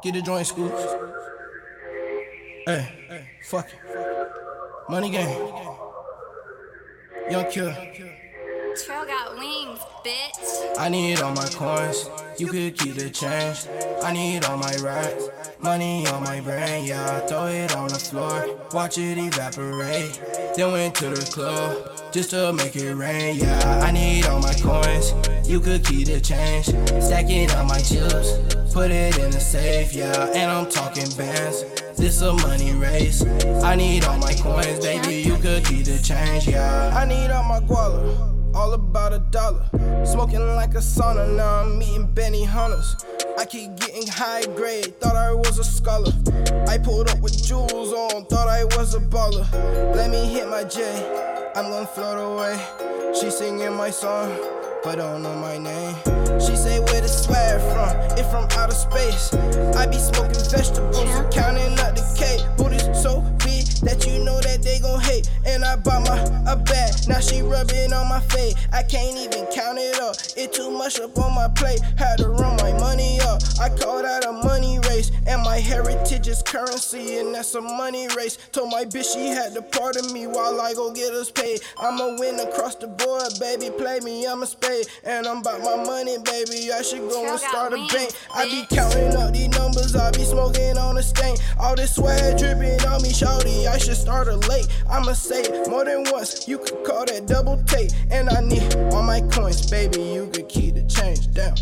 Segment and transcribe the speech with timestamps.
[0.00, 0.68] Get the joint school.
[2.66, 3.78] Hey, hey, fuck it.
[4.88, 5.28] Munie gang.
[7.30, 7.76] Young killer.
[8.76, 10.78] Trell got wings, bitch.
[10.78, 12.08] I need all my coins.
[12.38, 13.66] You could keep the change.
[14.00, 15.28] I need all my racks.
[15.60, 17.16] Money on my brain, yeah.
[17.16, 18.46] I throw it on the floor.
[18.72, 20.20] Watch it evaporate.
[20.54, 23.82] Then went to the club just to make it rain, yeah.
[23.84, 25.14] I need all my coins.
[25.48, 26.66] You could keep the change.
[27.02, 28.38] Stack it on my chips.
[28.72, 30.30] Put it in the safe, yeah.
[30.32, 31.64] And I'm talking bands.
[31.96, 33.24] This a money race.
[33.64, 35.16] I need all my coins, baby.
[35.22, 36.96] You could keep the change, yeah.
[36.96, 39.64] I need all my guala all about a dollar.
[40.04, 42.96] Smoking like a sauna, now I'm meeting Benny Hunters.
[43.38, 46.12] I keep getting high grade, thought I was a scholar.
[46.66, 49.46] I pulled up with jewels on, thought I was a baller.
[49.94, 50.82] Let me hit my J,
[51.54, 52.58] I'm gonna float away.
[53.18, 54.36] She singing my song,
[54.82, 55.94] but don't know my name.
[56.40, 59.32] She say where the swag from, it from outer space.
[59.74, 62.57] I be smoking vegetables, counting up the cake.
[65.58, 66.16] And I bought my
[66.52, 68.54] a bag, now she rubbing on my face.
[68.72, 71.80] I can't even count it up, it too much up on my plate.
[71.96, 75.10] Had to run my money up, I call that a money race.
[75.26, 78.38] And my heritage is currency, and that's a money race.
[78.52, 81.60] Told my bitch she had to pardon me while I go get us paid.
[81.76, 83.70] I'ma win across the board, baby.
[83.76, 84.86] Play me, I'm a spade.
[85.04, 86.72] And I'm about my money, baby.
[86.72, 88.12] I should go and start a bank.
[88.34, 91.36] I be counting up these numbers, I be smoking on the stain.
[91.58, 93.66] All this sweat dripping on me, shawty.
[93.66, 94.68] I should start a late.
[94.90, 96.48] I'ma say it more than once.
[96.48, 97.90] You could call that double take.
[98.10, 100.02] And I need all my coins, baby.
[100.02, 101.54] You could keep the change down.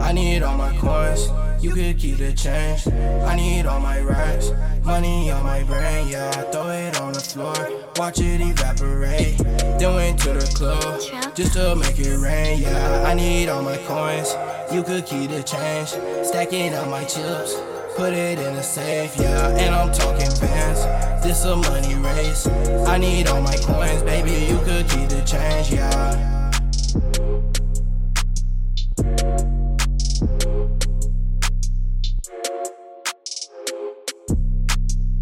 [0.00, 1.28] I need all my coins.
[1.62, 2.88] You could keep the change.
[2.88, 4.50] I need all my racks.
[4.84, 6.30] Money on my brain, yeah.
[6.30, 7.54] I throw it on the floor.
[7.96, 9.38] Watch it evaporate.
[9.78, 13.04] Then went to the club just to make it rain, yeah.
[13.06, 14.34] I need all my coins.
[14.72, 15.88] You could keep the change,
[16.24, 17.60] stack it on my chips,
[17.96, 19.48] put it in a safe, yeah.
[19.48, 22.46] And I'm talking bands, this a money race.
[22.86, 24.46] I need all my coins, baby.
[24.46, 26.39] You could keep the change, yeah.